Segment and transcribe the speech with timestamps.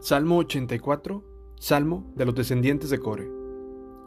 [0.00, 1.24] Salmo 84,
[1.58, 3.28] Salmo de los descendientes de Core.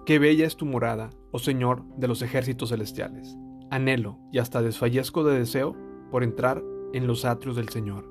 [0.06, 3.36] Qué bella es tu morada, oh Señor de los ejércitos celestiales.
[3.70, 5.76] Anhelo y hasta desfallezco de deseo
[6.10, 8.10] por entrar en los atrios del Señor.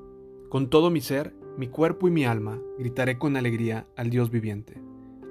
[0.51, 4.79] Con todo mi ser, mi cuerpo y mi alma, gritaré con alegría al Dios viviente.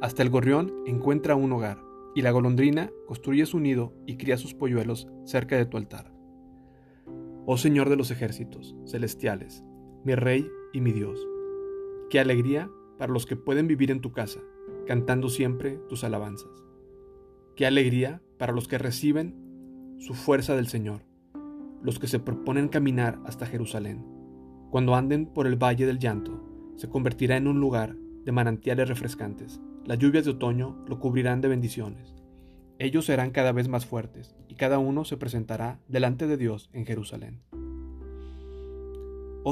[0.02, 1.78] Hasta el gorrión encuentra un hogar,
[2.16, 6.12] y la golondrina construye su nido y cría sus polluelos cerca de tu altar.
[7.46, 9.64] Oh Señor de los ejércitos celestiales,
[10.04, 11.20] mi Rey y mi Dios
[12.10, 14.40] Qué alegría para los que pueden vivir en tu casa,
[14.88, 16.50] cantando siempre tus alabanzas.
[17.56, 21.04] Qué alegría para los que reciben su fuerza del Señor,
[21.84, 24.04] los que se proponen caminar hasta Jerusalén.
[24.72, 26.44] Cuando anden por el valle del llanto,
[26.78, 27.96] se convertirá en un lugar
[28.26, 29.62] de manantiales refrescantes.
[29.86, 32.16] Las lluvias de otoño lo cubrirán de bendiciones.
[32.80, 36.88] Ellos serán cada vez más fuertes, y cada uno se presentará delante de Dios en
[36.88, 37.44] Jerusalén.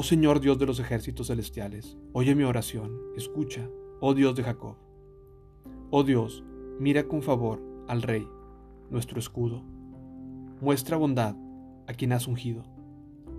[0.00, 4.76] Oh Señor Dios de los ejércitos celestiales, oye mi oración, escucha, oh Dios de Jacob.
[5.90, 6.44] Oh Dios,
[6.78, 8.24] mira con favor al Rey,
[8.90, 9.64] nuestro escudo.
[10.60, 11.34] Muestra bondad
[11.88, 12.62] a quien has ungido.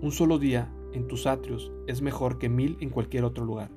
[0.02, 3.70] Un solo día en tus atrios es mejor que mil en cualquier otro lugar.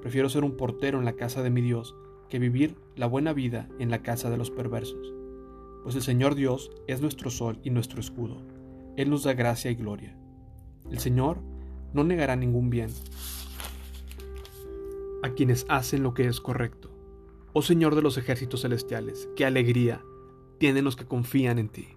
[0.00, 1.94] Prefiero ser un portero en la casa de mi Dios
[2.30, 5.12] que vivir la buena vida en la casa de los perversos.
[5.82, 8.38] Pues el Señor Dios es nuestro sol y nuestro escudo.
[8.96, 10.16] Él nos da gracia y gloria.
[10.90, 11.51] El Señor
[11.92, 12.90] no negará ningún bien
[15.22, 16.90] a quienes hacen lo que es correcto.
[17.52, 20.02] Oh Señor de los ejércitos celestiales, qué alegría
[20.58, 21.88] tienen los que confían en ti.